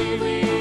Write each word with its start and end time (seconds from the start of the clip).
Spirit. 0.00 0.59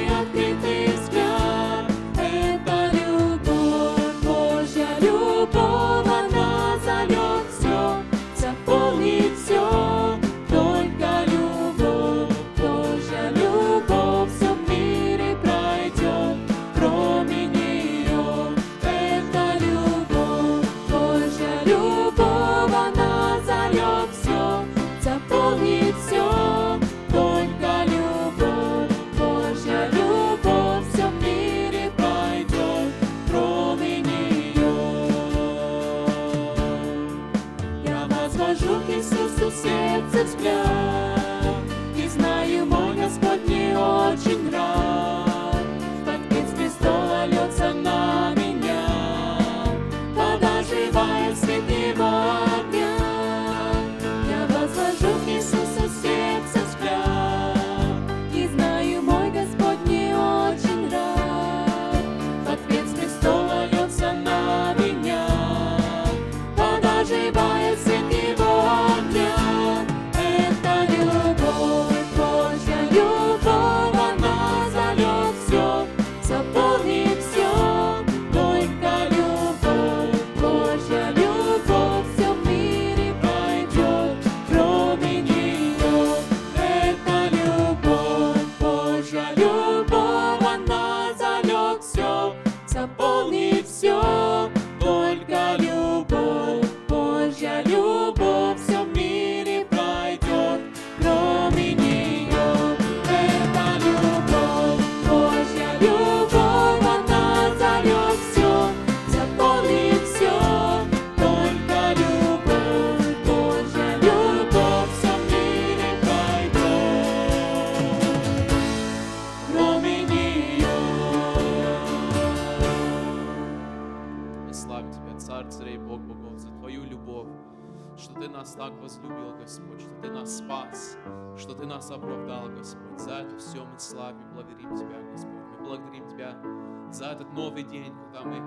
новый 137.40 137.64
день, 137.64 137.94
когда 137.96 138.24
мы, 138.24 138.42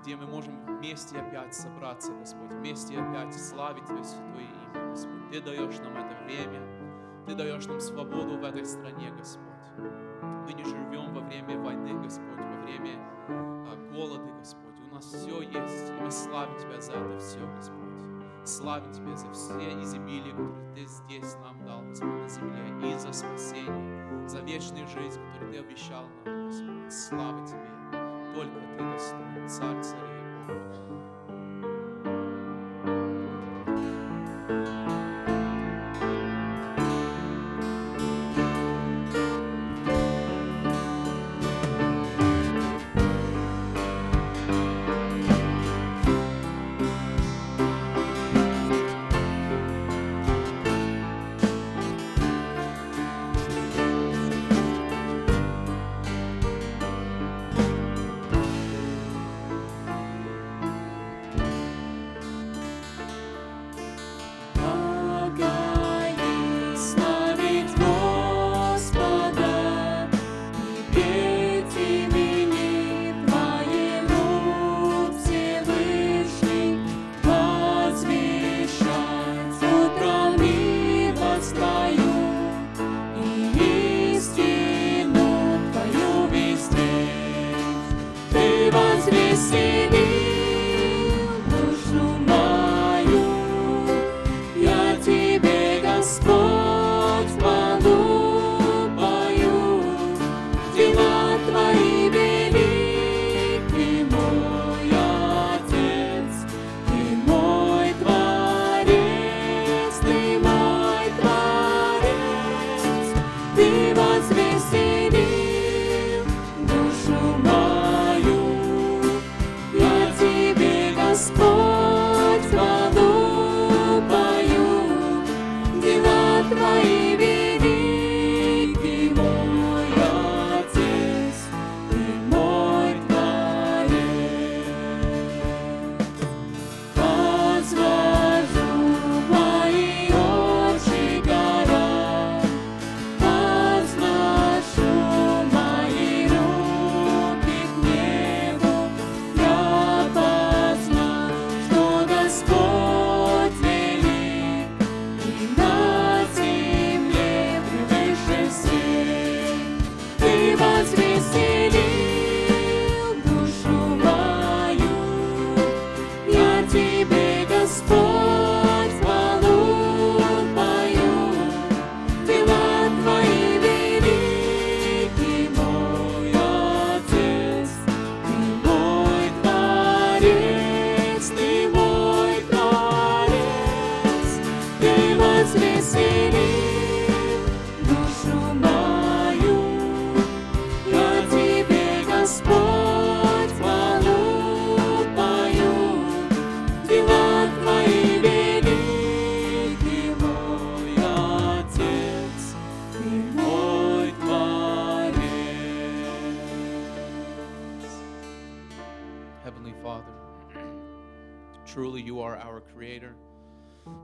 где 0.00 0.16
мы 0.16 0.26
можем 0.26 0.66
вместе 0.66 1.18
опять 1.18 1.54
собраться, 1.54 2.12
Господь, 2.12 2.50
вместе 2.50 2.98
опять 2.98 3.32
славить 3.34 3.84
Твое 3.84 4.02
святое 4.02 4.42
имя, 4.42 4.90
Господь. 4.90 5.30
Ты 5.30 5.40
даешь 5.40 5.78
нам 5.78 5.96
это 5.96 6.24
время, 6.24 6.60
Ты 7.26 7.34
даешь 7.34 7.66
нам 7.66 7.80
свободу 7.80 8.36
в 8.38 8.44
этой 8.44 8.64
стране, 8.64 9.12
Господь. 9.16 9.46
Мы 9.78 10.52
не 10.54 10.64
живем 10.64 11.14
во 11.14 11.20
время 11.20 11.56
войны, 11.60 12.02
Господь, 12.02 12.36
во 12.36 12.62
время 12.64 12.98
а, 13.28 13.76
голода, 13.94 14.32
Господь. 14.38 14.74
У 14.90 14.94
нас 14.94 15.04
все 15.04 15.40
есть, 15.40 15.90
и 15.90 16.02
мы 16.02 16.10
славим 16.10 16.58
Тебя 16.58 16.80
за 16.80 16.92
это 16.94 17.18
все, 17.18 17.38
Господь. 17.54 17.78
Славим 18.44 18.92
Тебя 18.92 19.16
за 19.16 19.30
все 19.30 19.80
изобилия, 19.82 20.32
которые 20.32 20.74
Ты 20.74 20.86
здесь 20.86 21.36
нам 21.44 21.64
дал, 21.64 21.82
Господь, 21.82 22.10
на 22.10 22.28
земле, 22.28 22.92
и 22.92 22.98
за 22.98 23.12
спасение, 23.12 24.28
за 24.28 24.40
вечную 24.40 24.88
жизнь, 24.88 25.20
которую 25.32 25.52
Ты 25.52 25.58
обещал 25.60 26.06
нам, 26.24 26.46
Господь. 26.48 26.92
Слава 26.92 27.46
Тебе 27.46 27.71
только 28.34 28.60
Ты 28.76 28.84
достоин, 28.84 29.48
Царь 29.48 29.82
царей. 29.82 31.21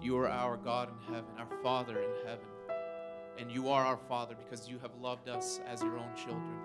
You 0.09 0.17
are 0.17 0.29
our 0.31 0.57
God 0.57 0.89
in 0.89 1.15
heaven, 1.15 1.29
our 1.39 1.63
Father 1.63 2.01
in 2.01 2.09
heaven. 2.25 2.47
And 3.39 3.53
you 3.53 3.69
are 3.69 3.85
our 3.85 3.99
Father 3.99 4.35
because 4.35 4.67
you 4.67 4.79
have 4.79 4.93
loved 5.03 5.29
us 5.29 5.61
as 5.67 5.83
your 5.83 5.99
own 5.99 6.09
children, 6.17 6.57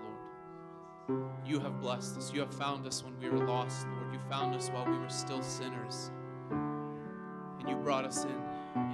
Lord. 1.08 1.26
You 1.44 1.60
have 1.60 1.78
blessed 1.78 2.16
us. 2.16 2.32
You 2.32 2.40
have 2.40 2.54
found 2.54 2.86
us 2.86 3.04
when 3.04 3.12
we 3.20 3.28
were 3.28 3.46
lost, 3.46 3.86
Lord. 3.86 4.14
You 4.14 4.18
found 4.30 4.54
us 4.54 4.70
while 4.70 4.86
we 4.86 4.96
were 4.96 5.10
still 5.10 5.42
sinners. 5.42 6.10
And 6.50 7.68
you 7.68 7.76
brought 7.76 8.06
us 8.06 8.24
in 8.24 8.42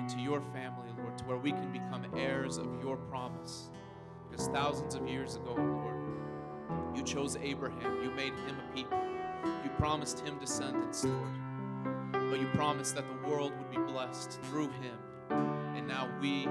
into 0.00 0.18
your 0.18 0.40
family, 0.40 0.90
Lord, 0.98 1.16
to 1.18 1.24
where 1.26 1.38
we 1.38 1.52
can 1.52 1.70
become 1.70 2.04
heirs 2.16 2.56
of 2.56 2.66
your 2.82 2.96
promise. 2.96 3.70
Because 4.28 4.48
thousands 4.48 4.96
of 4.96 5.06
years 5.06 5.36
ago, 5.36 5.54
Lord, 5.54 6.96
you 6.96 7.04
chose 7.04 7.36
Abraham. 7.36 8.02
You 8.02 8.10
made 8.10 8.32
him 8.32 8.56
a 8.58 8.74
people. 8.74 8.98
You 9.62 9.70
promised 9.78 10.26
him 10.26 10.40
descendants, 10.40 11.04
Lord. 11.04 11.49
But 12.30 12.38
you 12.38 12.46
promised 12.54 12.94
that 12.94 13.04
the 13.08 13.28
world 13.28 13.52
would 13.58 13.70
be 13.70 13.92
blessed 13.92 14.38
through 14.44 14.70
him. 14.70 14.96
And 15.74 15.88
now 15.88 16.08
we 16.20 16.46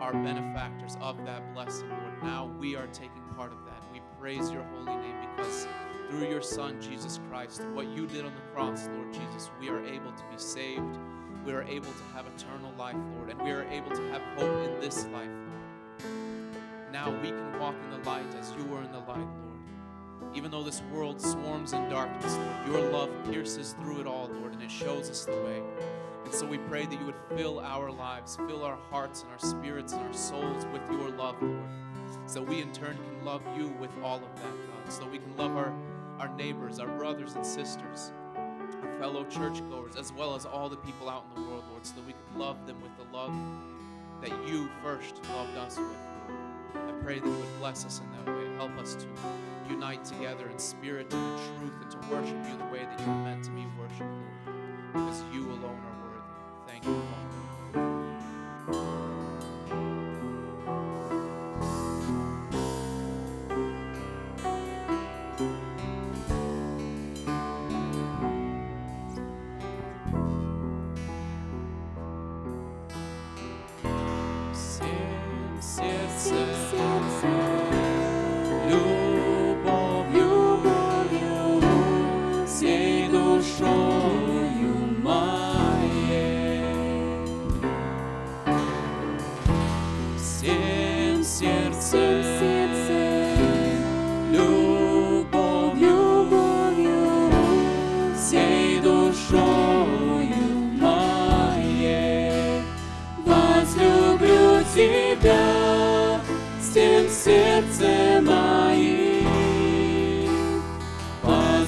are 0.00 0.12
benefactors 0.12 0.96
of 1.02 1.22
that 1.26 1.54
blessing, 1.54 1.90
Lord. 1.90 2.22
Now 2.22 2.50
we 2.58 2.74
are 2.74 2.86
taking 2.86 3.22
part 3.36 3.52
of 3.52 3.58
that. 3.66 3.82
We 3.92 4.00
praise 4.18 4.50
your 4.50 4.62
holy 4.62 4.96
name 4.96 5.14
because 5.36 5.66
through 6.08 6.30
your 6.30 6.40
Son, 6.40 6.80
Jesus 6.80 7.20
Christ, 7.28 7.62
what 7.74 7.86
you 7.88 8.06
did 8.06 8.24
on 8.24 8.34
the 8.34 8.40
cross, 8.54 8.88
Lord 8.94 9.12
Jesus, 9.12 9.50
we 9.60 9.68
are 9.68 9.84
able 9.84 10.12
to 10.12 10.24
be 10.30 10.38
saved. 10.38 10.98
We 11.44 11.52
are 11.52 11.64
able 11.64 11.92
to 11.92 12.04
have 12.14 12.26
eternal 12.26 12.72
life, 12.78 12.96
Lord. 13.16 13.30
And 13.30 13.42
we 13.42 13.50
are 13.50 13.64
able 13.64 13.90
to 13.90 14.02
have 14.10 14.22
hope 14.38 14.68
in 14.68 14.80
this 14.80 15.04
life, 15.06 15.28
Lord. 15.28 16.12
Now 16.92 17.10
we 17.20 17.28
can 17.28 17.58
walk 17.58 17.74
in 17.84 17.90
the 17.90 18.08
light 18.08 18.34
as 18.40 18.54
you 18.56 18.64
were 18.64 18.82
in 18.82 18.90
the 18.90 19.00
light, 19.00 19.18
Lord. 19.18 20.34
Even 20.34 20.50
though 20.50 20.62
this 20.62 20.82
world 20.92 21.20
swarms 21.20 21.72
in 21.72 21.88
darkness, 21.88 22.34
Lord, 22.36 22.68
your 22.68 22.90
love 22.90 23.10
pierces 23.30 23.74
through 23.80 24.00
it 24.00 24.06
all, 24.06 24.27
and 24.58 24.68
it 24.68 24.72
shows 24.72 25.08
us 25.08 25.24
the 25.24 25.32
way. 25.32 25.62
And 26.24 26.34
so 26.34 26.44
we 26.44 26.58
pray 26.58 26.84
that 26.84 26.98
you 26.98 27.06
would 27.06 27.14
fill 27.36 27.60
our 27.60 27.92
lives, 27.92 28.36
fill 28.48 28.64
our 28.64 28.78
hearts 28.90 29.22
and 29.22 29.30
our 29.30 29.38
spirits 29.38 29.92
and 29.92 30.02
our 30.02 30.12
souls 30.12 30.66
with 30.72 30.82
your 30.90 31.10
love, 31.10 31.40
Lord, 31.40 31.62
so 32.26 32.42
we 32.42 32.60
in 32.60 32.72
turn 32.72 32.96
can 32.96 33.24
love 33.24 33.42
you 33.56 33.68
with 33.80 33.90
all 34.02 34.16
of 34.16 34.36
that, 34.36 34.42
God, 34.42 34.92
so 34.92 35.06
we 35.06 35.18
can 35.18 35.36
love 35.36 35.56
our, 35.56 35.72
our 36.18 36.28
neighbors, 36.36 36.80
our 36.80 36.88
brothers 36.88 37.34
and 37.34 37.46
sisters, 37.46 38.12
our 38.36 38.98
fellow 38.98 39.24
churchgoers, 39.24 39.94
as 39.96 40.12
well 40.12 40.34
as 40.34 40.44
all 40.44 40.68
the 40.68 40.76
people 40.76 41.08
out 41.08 41.24
in 41.28 41.42
the 41.42 41.48
world, 41.48 41.64
Lord, 41.70 41.86
so 41.86 41.94
that 41.94 42.06
we 42.06 42.12
can 42.12 42.38
love 42.38 42.66
them 42.66 42.82
with 42.82 42.96
the 42.96 43.16
love 43.16 43.32
that 44.20 44.32
you 44.48 44.68
first 44.82 45.22
loved 45.36 45.56
us 45.56 45.78
with. 45.78 45.96
I 46.74 46.92
pray 47.02 47.20
that 47.20 47.26
you 47.26 47.32
would 47.32 47.58
bless 47.60 47.84
us 47.84 48.00
in 48.00 48.10
that 48.10 48.36
way. 48.36 48.54
Help 48.56 48.76
us 48.76 48.96
to 48.96 49.06
unite 49.70 50.04
together 50.04 50.48
in 50.48 50.58
spirit 50.58 51.12
and 51.14 51.22
in 51.22 51.58
truth 51.58 51.74
and 51.80 51.90
to 51.90 51.98
worship 52.10 52.36
you 52.50 52.58
the 52.58 52.64
way 52.64 52.84
that 52.84 52.98
you're 52.98 53.08
meant 53.08 53.44
to 53.44 53.50
be 53.52 53.64
worshiped, 53.78 54.00
Lord. 54.00 54.37
Because 54.98 55.22
you 55.32 55.42
alone 55.52 55.87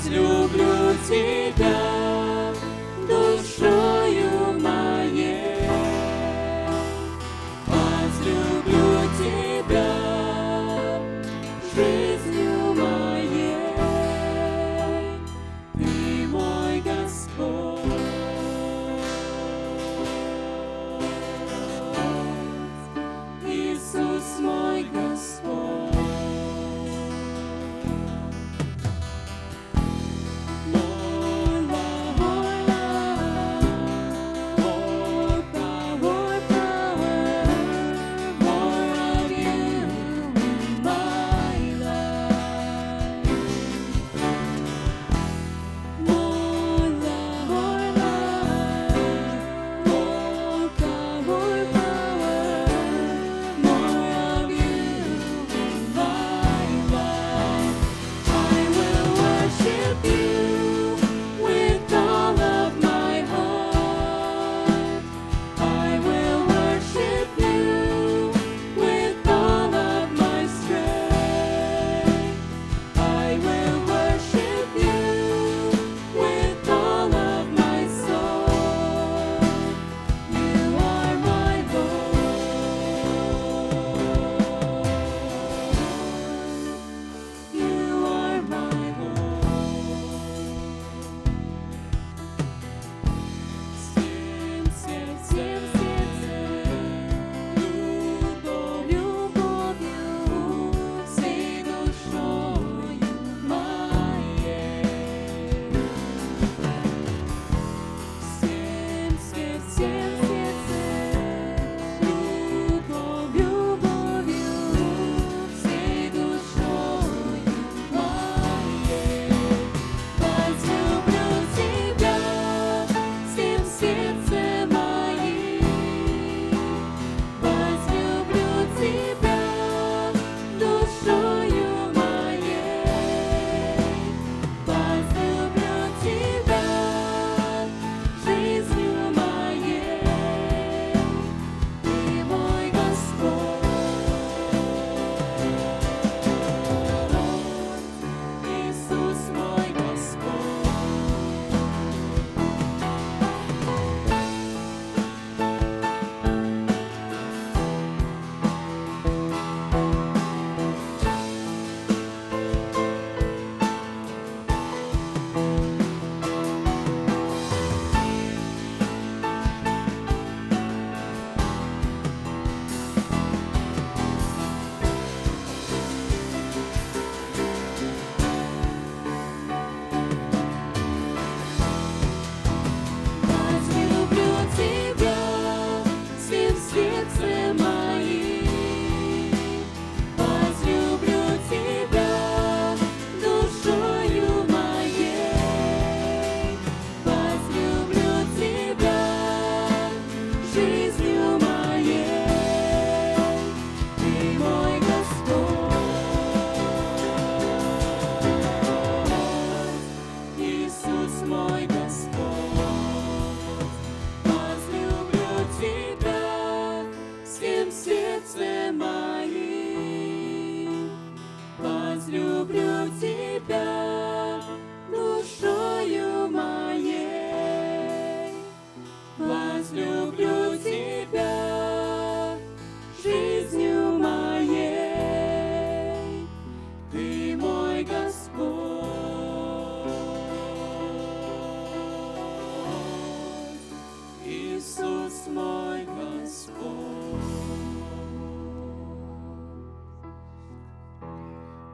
Возлюблю 0.02 0.94
тебя 1.06 1.79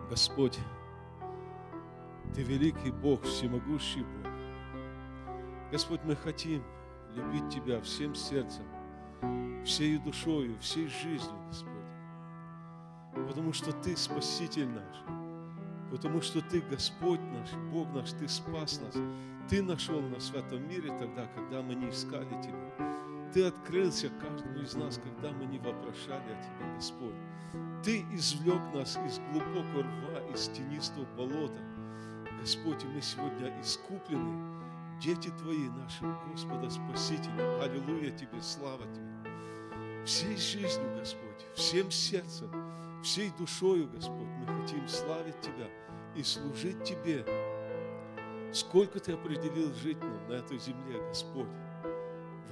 Господь, 0.09 0.59
Ты 2.35 2.43
великий 2.43 2.93
Бог, 2.93 3.23
всемогущий 3.25 4.03
Бог. 4.03 4.33
Господь, 5.73 6.01
мы 6.05 6.15
хотим 6.15 6.63
любить 7.15 7.49
Тебя 7.49 7.81
всем 7.81 8.15
сердцем, 8.15 8.65
всей 9.65 9.99
душою, 9.99 10.57
всей 10.61 10.87
жизнью, 10.87 11.37
Господь. 11.49 11.73
Потому 13.29 13.53
что 13.53 13.73
Ты 13.73 13.97
Спаситель 13.97 14.69
наш, 14.69 14.97
потому 15.91 16.21
что 16.21 16.41
Ты 16.41 16.61
Господь 16.61 17.21
наш, 17.21 17.53
Бог 17.73 17.93
наш, 17.93 18.13
Ты 18.13 18.29
спас 18.29 18.81
нас. 18.81 18.95
Ты 19.49 19.63
нашел 19.63 20.01
нас 20.03 20.31
в 20.31 20.35
этом 20.37 20.69
мире 20.69 20.89
тогда, 20.99 21.27
когда 21.35 21.63
мы 21.63 21.75
не 21.75 21.91
искали 21.91 22.31
Тебя. 22.43 22.86
Ты 23.37 23.45
открылся 23.45 24.09
каждому 24.19 24.61
из 24.63 24.75
нас, 24.77 24.99
когда 25.05 25.31
мы 25.31 25.45
не 25.45 25.59
вопрошали 25.59 26.33
о 26.33 26.43
Тебе, 26.43 26.75
Господь. 26.75 27.13
Ты 27.85 28.01
извлек 28.11 28.63
нас 28.73 28.97
из 29.07 29.19
глубокого 29.31 29.83
рва, 29.83 30.33
из 30.33 30.49
тенистого 30.49 31.05
болота. 31.19 31.61
Господь, 32.41 32.83
и 32.83 32.87
мы 32.87 33.03
сегодня 33.03 33.53
искуплены, 33.61 34.63
дети 35.03 35.29
Твои, 35.43 35.69
наши 35.69 36.03
Господа 36.33 36.71
Спасителя. 36.71 37.63
Аллилуйя 37.63 38.11
Тебе, 38.17 38.41
слава 38.41 38.85
Тебе. 38.85 40.03
Всей 40.07 40.39
жизнью, 40.39 40.97
Господь, 40.99 41.45
всем 41.55 41.91
сердцем, 41.91 42.51
всей 43.03 43.31
душою, 43.39 43.87
Господь, 43.91 44.29
мы 44.39 44.47
хотим 44.47 44.89
славить 44.89 45.39
Тебя 45.43 45.69
и 46.15 46.23
служить 46.23 46.83
Тебе. 46.85 47.23
Сколько 48.55 48.99
Ты 48.99 49.13
определил 49.13 49.75
жить 49.75 50.01
нам 50.01 50.27
на 50.27 50.33
этой 50.33 50.59
земле, 50.59 51.07
Господь. 51.09 51.51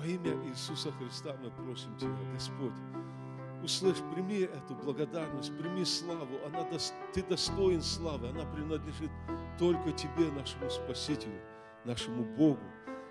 Во 0.04 0.08
имя 0.08 0.34
Иисуса 0.44 0.92
Христа 0.92 1.34
мы 1.42 1.50
просим 1.50 1.96
Тебя, 1.96 2.30
Господь, 2.34 2.74
услышь, 3.62 3.96
прими 4.14 4.40
эту 4.40 4.74
благодарность, 4.74 5.56
прими 5.56 5.82
славу. 5.82 6.36
Она, 6.44 6.68
ты 7.14 7.22
достоин 7.22 7.80
славы, 7.80 8.28
она 8.28 8.44
принадлежит 8.52 9.10
только 9.58 9.92
Тебе, 9.92 10.30
нашему 10.32 10.68
Спасителю, 10.68 11.40
нашему 11.86 12.22
Богу, 12.36 12.60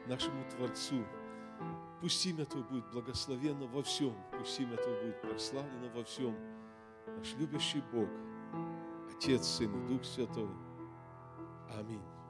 нашему 0.06 0.48
Творцу. 0.52 1.04
Пусть 2.00 2.24
имя 2.28 2.46
Твое 2.46 2.64
будет 2.66 2.88
благословенно 2.92 3.66
во 3.66 3.82
всем, 3.82 4.14
пусть 4.38 4.60
имя 4.60 4.78
Твое 4.78 5.02
будет 5.02 5.22
прославлено 5.24 5.90
во 5.96 6.04
всем. 6.04 6.36
Наш 7.08 7.34
любящий 7.40 7.82
Бог, 7.92 8.10
Отец, 9.12 9.48
Сын 9.48 9.74
и 9.74 9.88
Дух 9.88 10.04
Святой. 10.04 10.52
Аминь. 11.76 12.13